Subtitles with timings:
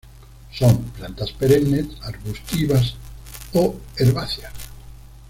[0.51, 2.95] Son plantas perennes, arbustivas
[3.53, 4.51] o herbáceas.